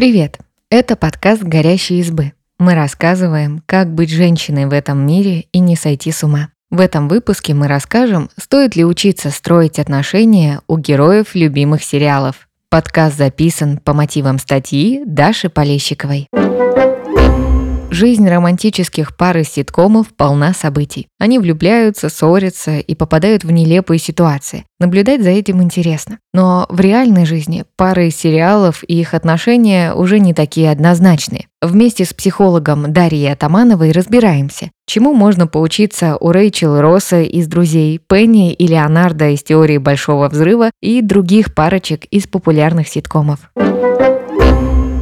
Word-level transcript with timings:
Привет! 0.00 0.38
Это 0.70 0.96
подкаст 0.96 1.42
«Горящие 1.42 1.98
избы». 1.98 2.32
Мы 2.58 2.72
рассказываем, 2.72 3.62
как 3.66 3.92
быть 3.92 4.08
женщиной 4.08 4.64
в 4.64 4.72
этом 4.72 5.06
мире 5.06 5.44
и 5.52 5.58
не 5.58 5.76
сойти 5.76 6.10
с 6.10 6.24
ума. 6.24 6.48
В 6.70 6.80
этом 6.80 7.06
выпуске 7.06 7.52
мы 7.52 7.68
расскажем, 7.68 8.30
стоит 8.38 8.76
ли 8.76 8.84
учиться 8.86 9.28
строить 9.28 9.78
отношения 9.78 10.62
у 10.68 10.78
героев 10.78 11.34
любимых 11.34 11.84
сериалов. 11.84 12.48
Подкаст 12.70 13.18
записан 13.18 13.76
по 13.76 13.92
мотивам 13.92 14.38
статьи 14.38 15.02
Даши 15.04 15.50
Полещиковой. 15.50 16.28
Жизнь 17.92 18.28
романтических 18.28 19.16
пар 19.16 19.38
из 19.38 19.48
ситкомов 19.48 20.14
полна 20.16 20.54
событий. 20.54 21.08
Они 21.18 21.40
влюбляются, 21.40 22.08
ссорятся 22.08 22.78
и 22.78 22.94
попадают 22.94 23.42
в 23.42 23.50
нелепые 23.50 23.98
ситуации. 23.98 24.64
Наблюдать 24.78 25.24
за 25.24 25.30
этим 25.30 25.60
интересно. 25.60 26.18
Но 26.32 26.66
в 26.68 26.78
реальной 26.78 27.26
жизни 27.26 27.64
пары 27.76 28.06
из 28.06 28.16
сериалов 28.16 28.84
и 28.86 29.00
их 29.00 29.12
отношения 29.12 29.92
уже 29.92 30.20
не 30.20 30.32
такие 30.34 30.70
однозначные. 30.70 31.48
Вместе 31.60 32.04
с 32.04 32.14
психологом 32.14 32.92
Дарьей 32.92 33.32
Атамановой 33.32 33.90
разбираемся, 33.90 34.70
чему 34.86 35.12
можно 35.12 35.48
поучиться 35.48 36.16
у 36.16 36.30
Рэйчел 36.30 36.80
Росса 36.80 37.22
из 37.22 37.48
«Друзей», 37.48 37.98
Пенни 37.98 38.52
и 38.52 38.68
Леонардо 38.68 39.30
из 39.30 39.42
«Теории 39.42 39.78
Большого 39.78 40.28
Взрыва» 40.28 40.70
и 40.80 41.02
других 41.02 41.56
парочек 41.56 42.04
из 42.04 42.28
популярных 42.28 42.86
ситкомов. 42.86 43.50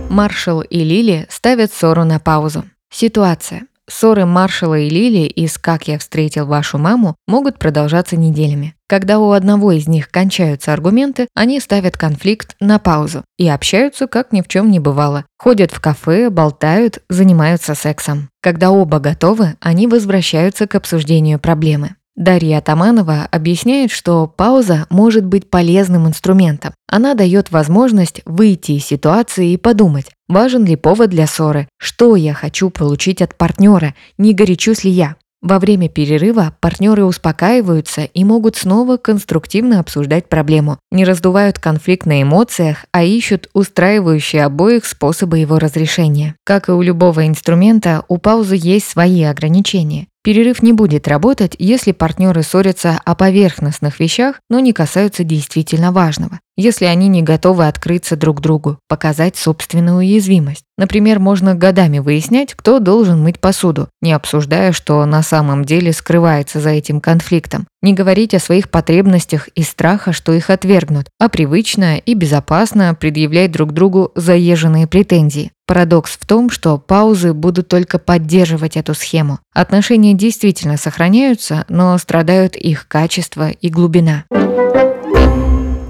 Маршал 0.08 0.62
и 0.62 0.78
Лили 0.78 1.26
ставят 1.28 1.70
ссору 1.70 2.04
на 2.04 2.18
паузу. 2.18 2.64
Ситуация. 2.90 3.66
Ссоры 3.88 4.26
Маршала 4.26 4.78
и 4.78 4.90
Лили 4.90 5.26
из 5.26 5.56
«Как 5.56 5.88
я 5.88 5.98
встретил 5.98 6.46
вашу 6.46 6.76
маму» 6.76 7.16
могут 7.26 7.58
продолжаться 7.58 8.16
неделями. 8.16 8.74
Когда 8.86 9.18
у 9.18 9.30
одного 9.32 9.72
из 9.72 9.88
них 9.88 10.10
кончаются 10.10 10.74
аргументы, 10.74 11.26
они 11.34 11.58
ставят 11.58 11.96
конфликт 11.96 12.54
на 12.60 12.78
паузу 12.78 13.24
и 13.38 13.48
общаются, 13.48 14.06
как 14.06 14.32
ни 14.32 14.42
в 14.42 14.48
чем 14.48 14.70
не 14.70 14.78
бывало. 14.78 15.24
Ходят 15.38 15.72
в 15.72 15.80
кафе, 15.80 16.28
болтают, 16.28 17.02
занимаются 17.08 17.74
сексом. 17.74 18.28
Когда 18.42 18.70
оба 18.70 18.98
готовы, 18.98 19.56
они 19.60 19.86
возвращаются 19.86 20.66
к 20.66 20.74
обсуждению 20.74 21.38
проблемы. 21.38 21.94
Дарья 22.18 22.58
Атаманова 22.58 23.28
объясняет, 23.30 23.92
что 23.92 24.26
пауза 24.26 24.86
может 24.90 25.24
быть 25.24 25.48
полезным 25.48 26.08
инструментом. 26.08 26.74
Она 26.90 27.14
дает 27.14 27.52
возможность 27.52 28.22
выйти 28.24 28.72
из 28.72 28.84
ситуации 28.84 29.52
и 29.52 29.56
подумать, 29.56 30.10
важен 30.28 30.64
ли 30.64 30.76
повод 30.76 31.10
для 31.10 31.26
ссоры, 31.26 31.68
что 31.78 32.16
я 32.16 32.34
хочу 32.34 32.70
получить 32.70 33.22
от 33.22 33.34
партнера, 33.36 33.94
не 34.18 34.34
горячусь 34.34 34.84
ли 34.84 34.90
я. 34.90 35.16
Во 35.40 35.60
время 35.60 35.88
перерыва 35.88 36.54
партнеры 36.60 37.04
успокаиваются 37.04 38.02
и 38.02 38.24
могут 38.24 38.56
снова 38.56 38.96
конструктивно 38.96 39.78
обсуждать 39.78 40.28
проблему, 40.28 40.78
не 40.90 41.04
раздувают 41.04 41.60
конфликт 41.60 42.06
на 42.06 42.22
эмоциях, 42.22 42.86
а 42.90 43.04
ищут 43.04 43.48
устраивающие 43.52 44.44
обоих 44.44 44.84
способы 44.84 45.38
его 45.38 45.60
разрешения. 45.60 46.34
Как 46.44 46.68
и 46.68 46.72
у 46.72 46.82
любого 46.82 47.26
инструмента, 47.26 48.04
у 48.08 48.18
паузы 48.18 48.56
есть 48.58 48.88
свои 48.88 49.22
ограничения. 49.22 50.08
Перерыв 50.24 50.62
не 50.62 50.72
будет 50.72 51.06
работать, 51.06 51.54
если 51.58 51.92
партнеры 51.92 52.42
ссорятся 52.42 53.00
о 53.04 53.14
поверхностных 53.14 54.00
вещах, 54.00 54.40
но 54.50 54.58
не 54.58 54.72
касаются 54.72 55.24
действительно 55.24 55.92
важного. 55.92 56.40
Если 56.56 56.86
они 56.86 57.06
не 57.06 57.22
готовы 57.22 57.68
открыться 57.68 58.16
друг 58.16 58.40
другу, 58.40 58.78
показать 58.88 59.36
собственную 59.36 59.98
уязвимость. 59.98 60.64
Например, 60.76 61.20
можно 61.20 61.54
годами 61.54 62.00
выяснять, 62.00 62.54
кто 62.54 62.80
должен 62.80 63.22
мыть 63.22 63.38
посуду, 63.38 63.88
не 64.02 64.12
обсуждая, 64.12 64.72
что 64.72 65.04
на 65.06 65.22
самом 65.22 65.64
деле 65.64 65.92
скрывается 65.92 66.60
за 66.60 66.70
этим 66.70 67.00
конфликтом. 67.00 67.68
Не 67.80 67.94
говорить 67.94 68.34
о 68.34 68.40
своих 68.40 68.70
потребностях 68.70 69.48
из 69.54 69.68
страха, 69.68 70.12
что 70.12 70.32
их 70.32 70.50
отвергнут, 70.50 71.06
а 71.20 71.28
привычно 71.28 71.98
и 71.98 72.14
безопасно 72.14 72.94
предъявлять 72.94 73.52
друг 73.52 73.72
другу 73.72 74.10
заезженные 74.16 74.88
претензии. 74.88 75.52
Парадокс 75.66 76.18
в 76.18 76.26
том, 76.26 76.50
что 76.50 76.78
паузы 76.78 77.34
будут 77.34 77.68
только 77.68 78.00
поддерживать 78.00 78.76
эту 78.76 78.94
схему. 78.94 79.38
Отношения 79.54 80.14
действительно 80.14 80.76
сохраняются, 80.76 81.66
но 81.68 81.96
страдают 81.98 82.56
их 82.56 82.88
качество 82.88 83.50
и 83.50 83.68
глубина. 83.68 84.24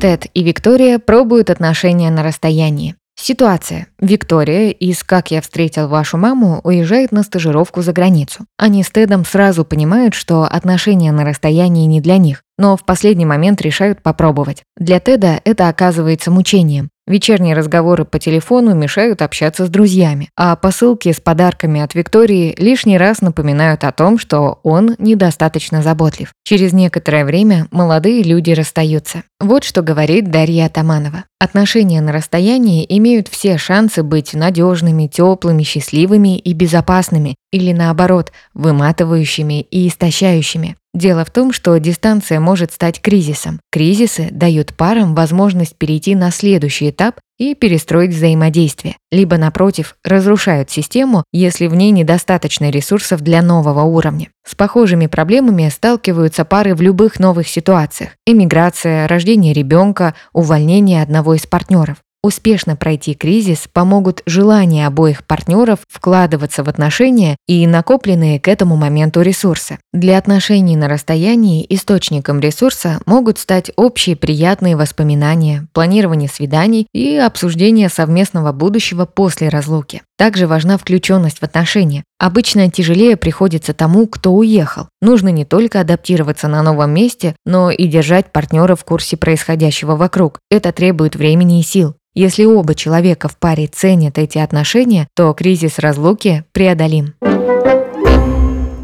Тед 0.00 0.26
и 0.34 0.42
Виктория 0.42 0.98
пробуют 0.98 1.48
отношения 1.48 2.10
на 2.10 2.22
расстоянии. 2.22 2.96
Ситуация. 3.20 3.88
Виктория 3.98 4.70
из 4.70 5.02
«Как 5.02 5.32
я 5.32 5.42
встретил 5.42 5.88
вашу 5.88 6.16
маму» 6.16 6.60
уезжает 6.62 7.10
на 7.10 7.24
стажировку 7.24 7.82
за 7.82 7.92
границу. 7.92 8.46
Они 8.56 8.84
с 8.84 8.90
Тедом 8.90 9.24
сразу 9.24 9.64
понимают, 9.64 10.14
что 10.14 10.44
отношения 10.44 11.10
на 11.10 11.24
расстоянии 11.24 11.86
не 11.86 12.00
для 12.00 12.16
них, 12.16 12.42
но 12.58 12.76
в 12.76 12.84
последний 12.84 13.26
момент 13.26 13.60
решают 13.60 14.02
попробовать. 14.02 14.62
Для 14.76 15.00
Теда 15.00 15.40
это 15.44 15.68
оказывается 15.68 16.30
мучением. 16.30 16.90
Вечерние 17.08 17.54
разговоры 17.54 18.04
по 18.04 18.18
телефону 18.18 18.74
мешают 18.74 19.22
общаться 19.22 19.64
с 19.64 19.70
друзьями, 19.70 20.28
а 20.36 20.54
посылки 20.56 21.10
с 21.10 21.20
подарками 21.20 21.80
от 21.80 21.94
Виктории 21.94 22.54
лишний 22.58 22.98
раз 22.98 23.22
напоминают 23.22 23.82
о 23.84 23.92
том, 23.92 24.18
что 24.18 24.60
он 24.62 24.94
недостаточно 24.98 25.80
заботлив. 25.80 26.34
Через 26.44 26.74
некоторое 26.74 27.24
время 27.24 27.66
молодые 27.70 28.22
люди 28.22 28.50
расстаются. 28.50 29.22
Вот 29.40 29.64
что 29.64 29.80
говорит 29.80 30.30
Дарья 30.30 30.66
Атаманова. 30.66 31.24
Отношения 31.40 32.02
на 32.02 32.12
расстоянии 32.12 32.84
имеют 32.86 33.28
все 33.28 33.56
шансы 33.56 34.02
быть 34.02 34.34
надежными, 34.34 35.06
теплыми, 35.06 35.62
счастливыми 35.62 36.36
и 36.36 36.52
безопасными, 36.52 37.36
или 37.52 37.72
наоборот, 37.72 38.32
выматывающими 38.52 39.62
и 39.62 39.88
истощающими. 39.88 40.76
Дело 40.94 41.24
в 41.24 41.30
том, 41.30 41.52
что 41.52 41.76
дистанция 41.78 42.40
может 42.40 42.72
стать 42.72 43.00
кризисом. 43.00 43.60
Кризисы 43.70 44.28
дают 44.30 44.74
парам 44.74 45.14
возможность 45.14 45.76
перейти 45.76 46.14
на 46.14 46.30
следующий 46.30 46.90
этап 46.90 47.20
и 47.38 47.54
перестроить 47.54 48.14
взаимодействие. 48.14 48.96
Либо, 49.12 49.36
напротив, 49.36 49.96
разрушают 50.02 50.70
систему, 50.70 51.24
если 51.32 51.66
в 51.66 51.74
ней 51.74 51.90
недостаточно 51.90 52.70
ресурсов 52.70 53.20
для 53.20 53.42
нового 53.42 53.82
уровня. 53.82 54.28
С 54.46 54.54
похожими 54.54 55.06
проблемами 55.06 55.68
сталкиваются 55.68 56.44
пары 56.44 56.74
в 56.74 56.80
любых 56.80 57.20
новых 57.20 57.48
ситуациях. 57.48 58.12
Эмиграция, 58.26 59.06
рождение 59.06 59.52
ребенка, 59.52 60.14
увольнение 60.32 61.02
одного 61.02 61.34
из 61.34 61.46
партнеров. 61.46 61.98
Успешно 62.20 62.74
пройти 62.74 63.14
кризис 63.14 63.68
помогут 63.72 64.22
желания 64.26 64.88
обоих 64.88 65.24
партнеров 65.24 65.78
вкладываться 65.88 66.64
в 66.64 66.68
отношения 66.68 67.36
и 67.46 67.64
накопленные 67.64 68.40
к 68.40 68.48
этому 68.48 68.74
моменту 68.76 69.22
ресурсы. 69.22 69.78
Для 69.92 70.18
отношений 70.18 70.76
на 70.76 70.88
расстоянии 70.88 71.64
источником 71.68 72.40
ресурса 72.40 73.00
могут 73.06 73.38
стать 73.38 73.70
общие 73.76 74.16
приятные 74.16 74.76
воспоминания, 74.76 75.68
планирование 75.72 76.28
свиданий 76.28 76.88
и 76.92 77.16
обсуждение 77.16 77.88
совместного 77.88 78.50
будущего 78.50 79.04
после 79.06 79.48
разлуки. 79.48 80.02
Также 80.16 80.48
важна 80.48 80.76
включенность 80.76 81.38
в 81.38 81.44
отношения. 81.44 82.02
Обычно 82.18 82.68
тяжелее 82.70 83.16
приходится 83.16 83.74
тому, 83.74 84.06
кто 84.08 84.32
уехал. 84.32 84.88
Нужно 85.00 85.28
не 85.28 85.44
только 85.44 85.80
адаптироваться 85.80 86.48
на 86.48 86.62
новом 86.62 86.92
месте, 86.92 87.36
но 87.46 87.70
и 87.70 87.86
держать 87.86 88.32
партнера 88.32 88.74
в 88.74 88.84
курсе 88.84 89.16
происходящего 89.16 89.94
вокруг. 89.94 90.40
Это 90.50 90.72
требует 90.72 91.14
времени 91.14 91.60
и 91.60 91.62
сил. 91.62 91.94
Если 92.14 92.44
оба 92.44 92.74
человека 92.74 93.28
в 93.28 93.38
паре 93.38 93.68
ценят 93.68 94.18
эти 94.18 94.38
отношения, 94.38 95.06
то 95.14 95.32
кризис 95.32 95.78
разлуки 95.78 96.44
преодолим. 96.52 97.14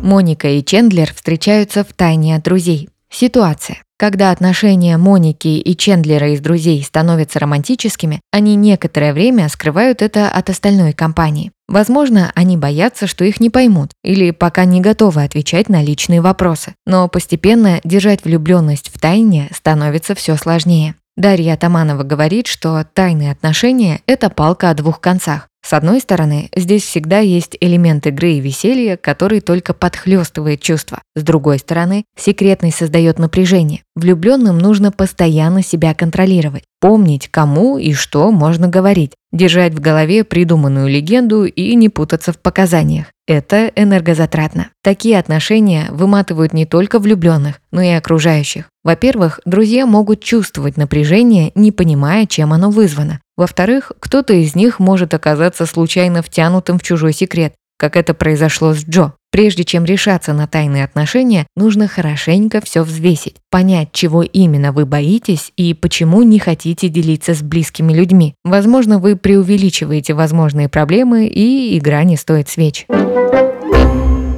Моника 0.04 0.48
и 0.48 0.62
Чендлер 0.62 1.12
встречаются 1.12 1.82
в 1.82 1.92
тайне 1.92 2.36
от 2.36 2.44
друзей. 2.44 2.88
Ситуация. 3.10 3.83
Когда 3.96 4.32
отношения 4.32 4.96
Моники 4.96 5.46
и 5.46 5.76
Чендлера 5.76 6.32
из 6.32 6.40
друзей 6.40 6.82
становятся 6.82 7.38
романтическими, 7.38 8.20
они 8.32 8.56
некоторое 8.56 9.12
время 9.12 9.48
скрывают 9.48 10.02
это 10.02 10.28
от 10.28 10.50
остальной 10.50 10.92
компании. 10.92 11.52
Возможно, 11.68 12.32
они 12.34 12.56
боятся, 12.56 13.06
что 13.06 13.24
их 13.24 13.40
не 13.40 13.50
поймут, 13.50 13.92
или 14.02 14.32
пока 14.32 14.64
не 14.64 14.80
готовы 14.80 15.22
отвечать 15.22 15.68
на 15.68 15.82
личные 15.82 16.20
вопросы. 16.20 16.74
Но 16.86 17.08
постепенно 17.08 17.80
держать 17.84 18.24
влюбленность 18.24 18.90
в 18.92 19.00
тайне 19.00 19.48
становится 19.54 20.14
все 20.14 20.36
сложнее. 20.36 20.96
Дарья 21.16 21.54
Атаманова 21.54 22.02
говорит, 22.02 22.48
что 22.48 22.84
тайные 22.92 23.30
отношения– 23.30 24.00
это 24.06 24.28
палка 24.28 24.70
о 24.70 24.74
двух 24.74 25.00
концах. 25.00 25.48
С 25.64 25.72
одной 25.72 26.00
стороны, 26.00 26.50
здесь 26.54 26.82
всегда 26.82 27.20
есть 27.20 27.56
элемент 27.58 28.06
игры 28.06 28.32
и 28.32 28.40
веселья, 28.40 28.98
который 28.98 29.40
только 29.40 29.72
подхлестывает 29.72 30.60
чувства. 30.60 31.00
С 31.16 31.22
другой 31.22 31.58
стороны, 31.58 32.04
секретность 32.18 32.76
создает 32.76 33.18
напряжение. 33.18 33.80
Влюбленным 33.96 34.58
нужно 34.58 34.92
постоянно 34.92 35.62
себя 35.62 35.94
контролировать, 35.94 36.64
помнить, 36.80 37.28
кому 37.28 37.78
и 37.78 37.94
что 37.94 38.30
можно 38.30 38.68
говорить, 38.68 39.12
держать 39.32 39.72
в 39.72 39.80
голове 39.80 40.22
придуманную 40.22 40.86
легенду 40.86 41.46
и 41.46 41.74
не 41.76 41.88
путаться 41.88 42.34
в 42.34 42.38
показаниях. 42.38 43.06
Это 43.26 43.72
энергозатратно. 43.74 44.68
Такие 44.82 45.18
отношения 45.18 45.86
выматывают 45.90 46.52
не 46.52 46.66
только 46.66 46.98
влюбленных, 46.98 47.62
но 47.72 47.80
и 47.80 47.88
окружающих. 47.88 48.66
Во-первых, 48.82 49.40
друзья 49.46 49.86
могут 49.86 50.22
чувствовать 50.22 50.76
напряжение, 50.76 51.52
не 51.54 51.72
понимая, 51.72 52.26
чем 52.26 52.52
оно 52.52 52.68
вызвано. 52.68 53.20
Во-вторых, 53.36 53.92
кто-то 53.98 54.32
из 54.32 54.54
них 54.54 54.78
может 54.78 55.12
оказаться 55.14 55.66
случайно 55.66 56.22
втянутым 56.22 56.78
в 56.78 56.82
чужой 56.82 57.12
секрет, 57.12 57.54
как 57.76 57.96
это 57.96 58.14
произошло 58.14 58.72
с 58.72 58.84
Джо. 58.84 59.14
Прежде 59.32 59.64
чем 59.64 59.84
решаться 59.84 60.32
на 60.32 60.46
тайные 60.46 60.84
отношения, 60.84 61.48
нужно 61.56 61.88
хорошенько 61.88 62.60
все 62.64 62.84
взвесить, 62.84 63.38
понять, 63.50 63.88
чего 63.90 64.22
именно 64.22 64.70
вы 64.70 64.86
боитесь 64.86 65.52
и 65.56 65.74
почему 65.74 66.22
не 66.22 66.38
хотите 66.38 66.88
делиться 66.88 67.34
с 67.34 67.42
близкими 67.42 67.92
людьми. 67.92 68.36
Возможно, 68.44 69.00
вы 69.00 69.16
преувеличиваете 69.16 70.14
возможные 70.14 70.68
проблемы, 70.68 71.26
и 71.26 71.76
игра 71.76 72.04
не 72.04 72.16
стоит 72.16 72.48
свеч. 72.48 72.86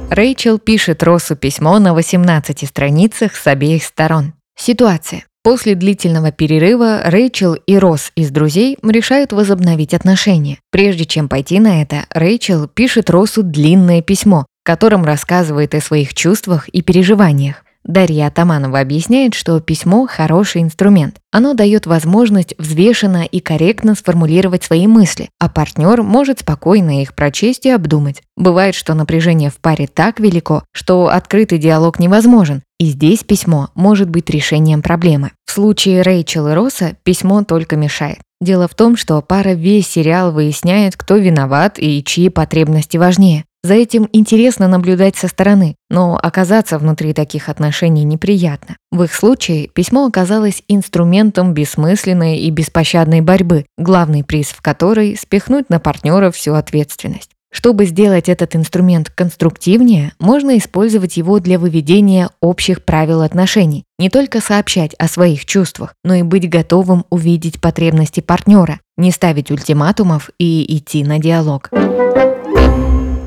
Рэйчел 0.09 0.57
пишет 0.57 1.03
Россу 1.03 1.35
письмо 1.35 1.77
на 1.77 1.93
18 1.93 2.67
страницах 2.67 3.35
с 3.35 3.45
обеих 3.45 3.83
сторон. 3.83 4.33
Ситуация. 4.57 5.26
После 5.43 5.75
длительного 5.75 6.31
перерыва 6.31 7.01
Рэйчел 7.05 7.53
и 7.53 7.77
Росс 7.77 8.11
из 8.15 8.31
друзей 8.31 8.77
решают 8.83 9.31
возобновить 9.31 9.93
отношения. 9.93 10.59
Прежде 10.71 11.05
чем 11.05 11.29
пойти 11.29 11.59
на 11.59 11.81
это, 11.81 12.05
Рэйчел 12.09 12.67
пишет 12.67 13.09
Россу 13.09 13.43
длинное 13.43 14.01
письмо, 14.01 14.45
в 14.63 14.65
котором 14.65 15.05
рассказывает 15.05 15.73
о 15.73 15.81
своих 15.81 16.13
чувствах 16.13 16.67
и 16.69 16.81
переживаниях. 16.81 17.63
Дарья 17.87 18.27
Атаманова 18.27 18.81
объясняет, 18.81 19.33
что 19.33 19.59
письмо– 19.61 20.05
хороший 20.09 20.61
инструмент. 20.61 21.15
Оно 21.31 21.53
дает 21.53 21.85
возможность 21.85 22.53
взвешенно 22.57 23.23
и 23.23 23.39
корректно 23.39 23.95
сформулировать 23.95 24.63
свои 24.63 24.87
мысли, 24.87 25.29
а 25.39 25.47
партнер 25.47 26.03
может 26.03 26.41
спокойно 26.41 27.01
их 27.01 27.15
прочесть 27.15 27.65
и 27.65 27.69
обдумать. 27.69 28.21
Бывает, 28.35 28.75
что 28.75 28.93
напряжение 28.93 29.49
в 29.49 29.55
паре 29.55 29.87
так 29.87 30.19
велико, 30.19 30.63
что 30.73 31.07
открытый 31.07 31.59
диалог 31.59 31.99
невозможен, 31.99 32.61
и 32.77 32.87
здесь 32.87 33.23
письмо 33.23 33.69
может 33.73 34.09
быть 34.09 34.29
решением 34.29 34.81
проблемы. 34.81 35.31
В 35.45 35.51
случае 35.51 36.01
Рэйчел 36.01 36.49
и 36.49 36.53
Росса 36.53 36.97
письмо 37.03 37.45
только 37.45 37.77
мешает. 37.77 38.19
Дело 38.41 38.67
в 38.67 38.75
том, 38.75 38.97
что 38.97 39.21
пара 39.21 39.53
весь 39.53 39.87
сериал 39.87 40.33
выясняет, 40.33 40.97
кто 40.97 41.15
виноват 41.15 41.79
и 41.79 42.03
чьи 42.03 42.27
потребности 42.27 42.97
важнее. 42.97 43.45
За 43.67 43.73
этим 43.73 44.07
интересно 44.13 44.69
наблюдать 44.69 45.17
со 45.17 45.27
стороны, 45.27 45.75
но 45.89 46.17
оказаться 46.17 46.79
внутри 46.79 47.11
таких 47.11 47.49
отношений 47.49 48.05
неприятно. 48.05 48.77
В 48.93 49.03
их 49.03 49.13
случае 49.13 49.67
письмо 49.67 50.05
оказалось 50.05 50.63
инструментом 50.69 51.53
бессмысленной 51.53 52.37
и 52.37 52.49
беспощадной 52.49 53.19
борьбы, 53.19 53.65
главный 53.77 54.23
приз 54.23 54.51
в 54.51 54.61
которой– 54.61 55.17
спихнуть 55.21 55.69
на 55.69 55.81
партнера 55.81 56.31
всю 56.31 56.53
ответственность. 56.53 57.31
Чтобы 57.51 57.87
сделать 57.87 58.29
этот 58.29 58.55
инструмент 58.55 59.09
конструктивнее, 59.09 60.13
можно 60.17 60.57
использовать 60.57 61.17
его 61.17 61.39
для 61.39 61.59
выведения 61.59 62.29
общих 62.39 62.85
правил 62.85 63.21
отношений. 63.21 63.83
Не 63.99 64.09
только 64.09 64.39
сообщать 64.39 64.93
о 64.93 65.09
своих 65.09 65.43
чувствах, 65.43 65.93
но 66.05 66.13
и 66.13 66.21
быть 66.21 66.49
готовым 66.49 67.03
увидеть 67.09 67.59
потребности 67.59 68.21
партнера, 68.21 68.79
не 68.95 69.11
ставить 69.11 69.51
ультиматумов 69.51 70.29
и 70.39 70.77
идти 70.77 71.03
на 71.03 71.19
диалог. 71.19 71.69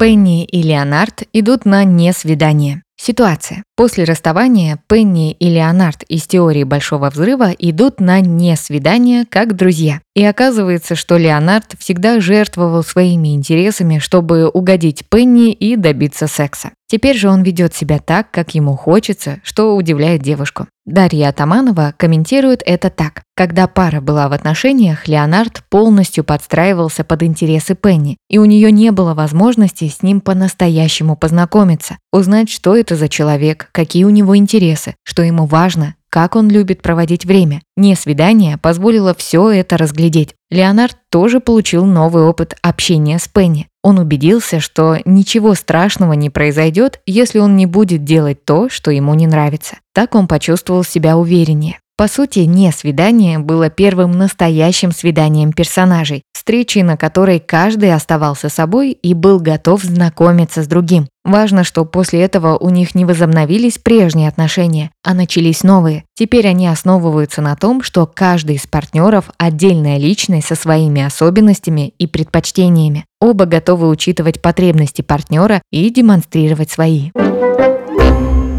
Пенни 0.01 0.47
и 0.47 0.63
Леонард 0.63 1.25
идут 1.35 1.67
на 1.67 1.85
несвидание. 1.85 2.83
Ситуация. 3.03 3.63
После 3.77 4.05
расставания 4.05 4.79
Пенни 4.87 5.33
и 5.33 5.49
Леонард 5.49 6.03
из 6.03 6.25
теории 6.25 6.65
Большого 6.65 7.09
Взрыва 7.09 7.51
идут 7.53 7.99
на 7.99 8.21
несвидание 8.21 9.25
как 9.25 9.57
друзья. 9.57 10.03
И 10.15 10.23
оказывается, 10.23 10.97
что 10.97 11.17
Леонард 11.17 11.77
всегда 11.79 12.21
жертвовал 12.21 12.83
своими 12.83 13.35
интересами, 13.35 14.01
чтобы 14.01 14.51
угодить 14.51 15.05
Пенни 15.09 15.51
и 15.51 15.77
добиться 15.77 16.27
секса. 16.27 16.73
Теперь 16.91 17.17
же 17.17 17.31
он 17.31 17.45
ведет 17.45 17.73
себя 17.73 18.01
так, 18.01 18.33
как 18.33 18.55
ему 18.57 18.77
хочется, 18.77 19.39
что 19.45 19.77
удивляет 19.77 20.23
девушку. 20.23 20.67
Дарья 20.85 21.29
Атаманова 21.29 21.95
комментирует 21.97 22.65
это 22.67 22.91
так. 22.91 23.23
Когда 23.37 23.69
пара 23.69 24.01
была 24.01 24.29
в 24.29 24.33
отношениях, 24.33 25.07
Леонард 25.07 25.63
полностью 25.71 26.25
подстраивался 26.25 27.05
под 27.05 27.23
интересы 27.23 27.77
Пенни, 27.77 28.17
и 28.29 28.39
у 28.39 28.45
нее 28.45 28.73
не 28.73 28.91
было 28.91 29.15
возможности 29.15 29.89
с 29.89 30.03
ним 30.03 30.21
по-настоящему 30.21 31.15
познакомиться, 31.15 31.97
узнать, 32.13 32.51
что 32.51 32.75
это 32.75 32.90
за 32.97 33.09
человек, 33.09 33.69
какие 33.73 34.05
у 34.05 34.11
него 34.11 34.37
интересы, 34.37 34.95
что 35.05 35.23
ему 35.23 35.47
важно, 35.47 35.95
как 36.11 36.37
он 36.37 36.49
любит 36.49 36.83
проводить 36.83 37.25
время. 37.25 37.63
Не 37.77 37.95
свидание 37.95 38.59
позволило 38.59 39.15
все 39.15 39.51
это 39.51 39.77
разглядеть. 39.77 40.35
Леонард 40.51 40.97
тоже 41.11 41.41
получил 41.41 41.87
новый 41.87 42.25
опыт 42.25 42.57
общения 42.63 43.19
с 43.19 43.29
Пенни. 43.29 43.69
Он 43.83 43.99
убедился, 43.99 44.61
что 44.61 44.99
ничего 45.05 45.55
страшного 45.55 46.13
не 46.13 46.29
произойдет, 46.29 47.01
если 47.07 47.39
он 47.39 47.57
не 47.57 47.67
будет 47.67 48.05
делать 48.05 48.45
то, 48.45 48.69
что 48.69 48.91
ему 48.91 49.15
не 49.15 49.27
нравится. 49.27 49.77
Так 49.95 50.15
он 50.15 50.27
почувствовал 50.27 50.85
себя 50.85 51.17
увереннее. 51.17 51.79
По 51.97 52.09
сути, 52.09 52.41
не 52.41 52.73
свидание 52.73 53.39
было 53.39 53.69
первым 53.69 54.13
настоящим 54.13 54.91
свиданием 54.91 55.53
персонажей, 55.53 56.23
встречей, 56.41 56.83
на 56.83 56.97
которой 56.97 57.39
каждый 57.39 57.93
оставался 57.93 58.49
собой 58.49 58.93
и 58.93 59.13
был 59.13 59.41
готов 59.41 59.83
знакомиться 59.83 60.63
с 60.63 60.67
другим. 60.67 61.07
Важно, 61.23 61.65
что 61.65 61.85
после 61.85 62.23
этого 62.23 62.57
у 62.57 62.71
них 62.71 62.95
не 62.95 63.05
возобновились 63.05 63.77
прежние 63.77 64.27
отношения, 64.27 64.91
а 65.05 65.13
начались 65.13 65.63
новые. 65.63 66.05
Теперь 66.15 66.49
они 66.49 66.67
основываются 66.67 67.43
на 67.43 67.57
том, 67.57 67.83
что 67.83 68.07
каждый 68.07 68.57
из 68.57 68.67
партнеров– 68.67 69.31
отдельная 69.39 69.99
личность 69.99 70.47
со 70.47 70.55
своими 70.55 71.03
особенностями 71.03 71.93
и 71.99 72.07
предпочтениями. 72.07 73.05
Оба 73.21 73.45
готовы 73.45 73.91
учитывать 73.91 74.41
потребности 74.41 75.03
партнера 75.03 75.61
и 75.71 75.91
демонстрировать 75.91 76.71
свои. 76.71 77.11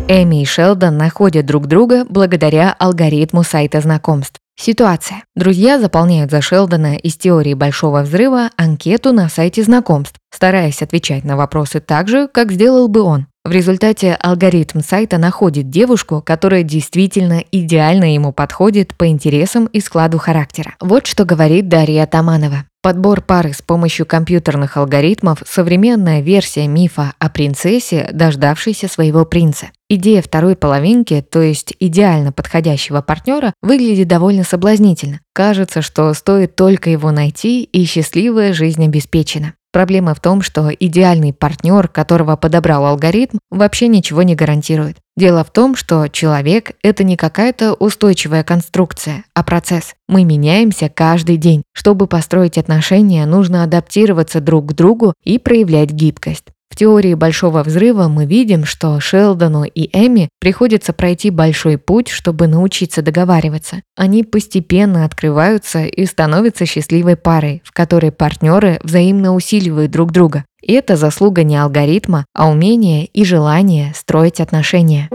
Эми 0.08 0.44
и 0.44 0.46
Шелдон 0.46 0.98
находят 0.98 1.48
друг 1.48 1.66
друга 1.66 2.06
благодаря 2.08 2.76
алгоритму 2.78 3.44
сайта 3.44 3.82
знакомств. 3.82 4.41
Ситуация. 4.62 5.24
Друзья 5.36 5.80
заполняют 5.80 6.30
за 6.30 6.40
Шелдона 6.40 6.96
из 6.96 7.18
теории 7.18 7.56
Большого 7.56 8.04
Взрыва 8.04 8.52
анкету 8.58 9.12
на 9.12 9.28
сайте 9.28 9.64
знакомств, 9.64 10.20
стараясь 10.32 10.84
отвечать 10.84 11.24
на 11.24 11.36
вопросы 11.36 11.80
так 11.80 12.08
же, 12.08 12.28
как 12.28 12.52
сделал 12.52 12.88
бы 12.88 13.02
он. 13.02 13.26
В 13.44 13.52
результате 13.52 14.14
алгоритм 14.14 14.82
сайта 14.82 15.18
находит 15.18 15.72
девушку, 15.72 16.22
которая 16.24 16.62
действительно 16.62 17.44
идеально 17.52 18.14
ему 18.14 18.34
подходит 18.34 18.94
по 18.96 19.08
интересам 19.08 19.66
и 19.66 19.80
складу 19.80 20.20
характера. 20.20 20.76
Вот 20.80 21.08
что 21.08 21.26
говорит 21.26 21.68
Дарья 21.68 22.06
Таманова. 22.06 22.66
Подбор 22.84 23.22
пары 23.22 23.54
с 23.54 23.62
помощью 23.62 24.08
компьютерных 24.08 24.76
алгоритмов– 24.76 25.44
современная 25.46 26.22
версия 26.22 26.66
мифа 26.66 27.14
о 27.20 27.30
принцессе, 27.30 28.10
дождавшейся 28.12 28.88
своего 28.88 29.24
принца. 29.24 29.70
Идея 29.88 30.24
второй 30.24 30.56
половинки, 30.56 31.24
то 31.30 31.44
есть 31.44 31.76
идеально 31.80 32.32
подходящего 32.32 33.02
партнера, 33.02 33.54
выглядит 33.62 34.08
довольно 34.08 34.44
соблазнительно. 34.44 35.20
Кажется, 35.32 35.84
что 35.84 36.12
стоит 36.16 36.56
только 36.56 36.90
его 36.90 37.12
найти, 37.12 37.64
и 37.64 37.86
счастливая 37.86 38.52
жизнь 38.52 38.84
обеспечена. 38.84 39.54
Проблема 39.72 40.14
в 40.14 40.20
том, 40.20 40.42
что 40.42 40.70
идеальный 40.70 41.34
партнер, 41.34 41.88
которого 41.88 42.36
подобрал 42.36 42.86
алгоритм, 42.86 43.38
вообще 43.50 43.88
ничего 43.88 44.22
не 44.22 44.36
гарантирует. 44.36 44.98
Дело 45.16 45.44
в 45.44 45.52
том, 45.52 45.76
что 45.76 46.08
человек– 46.08 46.72
это 46.84 47.04
не 47.04 47.16
какая-то 47.16 47.74
устойчивая 47.74 48.44
конструкция, 48.44 49.24
а 49.34 49.44
процесс. 49.44 49.94
Мы 50.10 50.26
меняемся 50.26 50.90
каждый 50.90 51.38
день. 51.38 51.64
Чтобы 51.74 52.08
построить 52.08 52.58
отношения, 52.58 53.26
нужно 53.26 53.64
адаптироваться 53.64 54.42
друг 54.42 54.68
к 54.68 54.74
другу 54.74 55.14
и 55.24 55.38
проявлять 55.38 55.92
гибкость. 55.92 56.46
В 56.72 56.76
теории 56.78 57.16
Большого 57.16 57.64
Взрыва 57.64 58.08
мы 58.08 58.26
видим, 58.26 58.64
что 58.64 58.98
Шелдону 59.02 59.66
и 59.66 59.90
Эми 59.92 60.30
приходится 60.40 60.94
пройти 60.94 61.30
большой 61.30 61.78
путь, 61.78 62.08
чтобы 62.08 62.48
научиться 62.48 63.02
договариваться. 63.02 63.82
Они 63.98 64.24
постепенно 64.24 65.04
открываются 65.04 65.84
и 65.84 66.06
становятся 66.06 66.66
счастливой 66.66 67.18
парой, 67.18 67.62
в 67.66 67.74
которой 67.74 68.14
партнеры 68.14 68.80
взаимно 68.84 69.36
усиливают 69.36 69.92
друг 69.92 70.14
друга. 70.14 70.46
И 70.62 70.72
это 70.72 70.96
заслуга 70.96 71.44
не 71.44 71.58
алгоритма, 71.58 72.26
а 72.34 72.50
умения 72.50 73.04
и 73.04 73.26
желания 73.26 73.92
строить 73.94 74.40
отношения. 74.40 75.10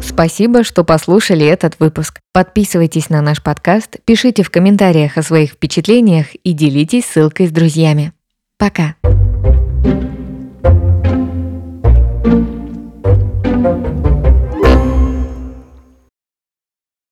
Спасибо, 0.00 0.64
что 0.64 0.84
послушали 0.84 1.44
этот 1.44 1.78
выпуск. 1.80 2.18
Подписывайтесь 2.32 3.10
на 3.10 3.20
наш 3.20 3.42
подкаст, 3.42 3.98
пишите 4.06 4.42
в 4.42 4.50
комментариях 4.50 5.18
о 5.18 5.22
своих 5.22 5.50
впечатлениях 5.50 6.34
и 6.42 6.54
делитесь 6.54 7.04
ссылкой 7.04 7.48
с 7.48 7.50
друзьями. 7.50 8.14
Пока! 8.56 8.94